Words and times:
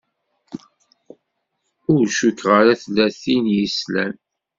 Ur 1.93 2.03
cukkeɣ 2.17 2.51
ara 2.61 2.79
tella 2.81 3.07
tin 3.21 3.45
i 3.49 3.53
s-yeslan. 3.65 4.13